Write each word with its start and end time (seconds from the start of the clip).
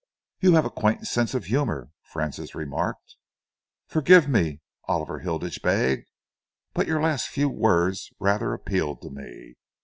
"You 0.39 0.53
have 0.55 0.65
a 0.65 0.71
quaint 0.71 1.05
sense 1.05 1.35
of 1.35 1.45
humour," 1.45 1.91
Francis 2.01 2.55
remarked. 2.55 3.17
"Forgive 3.85 4.27
me," 4.27 4.61
Oliver 4.85 5.19
Hilditch 5.19 5.61
begged, 5.61 6.09
"but 6.73 6.87
your 6.87 6.99
last 7.03 7.27
few 7.27 7.49
words 7.49 8.11
rather 8.17 8.51
appealed 8.51 9.03
to 9.03 9.11
me. 9.11 9.57